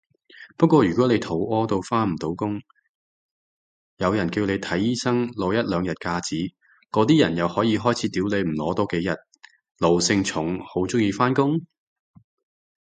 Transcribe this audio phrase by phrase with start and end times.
[0.57, 2.59] 不過如果你肚痾到返唔到工，
[3.97, 6.55] 有人叫你睇醫生攞一兩日假紙，
[6.89, 9.15] 嗰啲人又可以開始屌你唔攞多幾日，
[9.77, 11.61] 奴性重好鍾意返工？